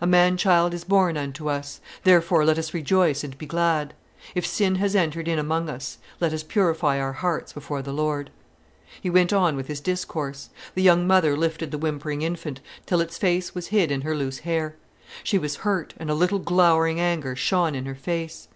[0.00, 3.94] A man child is born unto us, therefore let us rejoice and be glad.
[4.34, 8.30] If sin has entered in among us, let us purify out hearts before the Lord...."
[9.00, 10.48] He went on with his discourse.
[10.74, 14.40] The young mother lifted the whimpering infant, till its face was hid in her loose
[14.40, 14.74] hair.
[15.22, 18.48] She was hurt, and a little glowering anger shone in her face.